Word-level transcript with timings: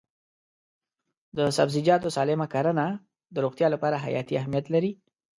د 1.37 1.39
سبزیجاتو 1.57 2.07
سالم 2.15 2.41
کرنه 2.53 2.85
د 3.33 3.35
روغتیا 3.43 3.67
لپاره 3.73 4.03
حیاتي 4.05 4.33
اهمیت 4.41 4.65
لري. 4.73 4.91